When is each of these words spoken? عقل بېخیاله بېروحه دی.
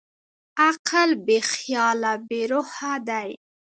عقل 0.67 1.09
بېخیاله 1.25 2.13
بېروحه 2.27 2.93
دی. 3.07 3.29